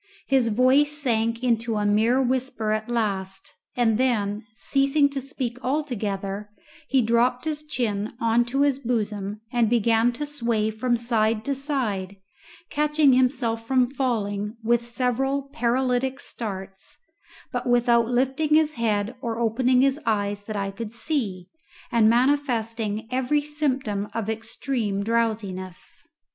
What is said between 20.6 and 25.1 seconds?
could see, and manifesting every symptom of extreme